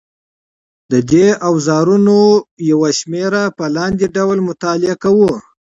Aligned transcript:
د 0.91 0.93
دې 1.11 1.27
اوزارونو 1.49 2.19
یوه 2.71 2.89
شمېره 2.99 3.43
په 3.57 3.65
لاندې 3.75 4.05
ډول 4.15 4.37
مطالعه 4.49 4.95
کوو. 5.03 5.33